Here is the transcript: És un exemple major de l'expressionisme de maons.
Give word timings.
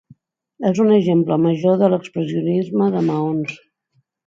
És 0.69 0.79
un 0.85 0.89
exemple 0.95 1.37
major 1.43 1.77
de 1.83 1.91
l'expressionisme 1.95 2.91
de 2.99 3.07
maons. 3.13 3.57